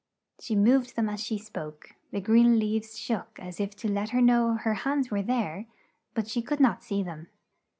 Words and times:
She 0.39 0.55
moved 0.55 0.95
them 0.95 1.07
as 1.09 1.23
she 1.23 1.37
spoke; 1.37 1.91
the 2.09 2.19
green 2.21 2.57
leaves 2.57 2.97
shook 2.97 3.37
as 3.39 3.59
if 3.59 3.75
to 3.75 3.87
let 3.87 4.09
her 4.09 4.19
know 4.21 4.55
her 4.55 4.73
hands 4.73 5.11
were 5.11 5.21
there, 5.21 5.67
but 6.15 6.27
she 6.27 6.41
could 6.41 6.59
not 6.59 6.83
see 6.83 7.03
them. 7.03 7.27